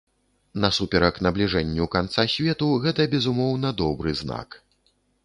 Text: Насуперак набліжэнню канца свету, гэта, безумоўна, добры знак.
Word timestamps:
Насуперак 0.63 1.19
набліжэнню 1.27 1.85
канца 1.95 2.25
свету, 2.37 2.71
гэта, 2.87 3.07
безумоўна, 3.13 3.73
добры 3.83 4.15
знак. 4.23 4.49